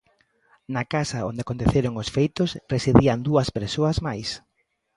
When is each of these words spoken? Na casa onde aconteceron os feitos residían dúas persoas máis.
Na 0.73 0.83
casa 0.93 1.25
onde 1.29 1.41
aconteceron 1.43 1.93
os 2.01 2.07
feitos 2.15 2.49
residían 2.73 3.19
dúas 3.27 3.47
persoas 3.57 3.97
máis. 4.07 4.29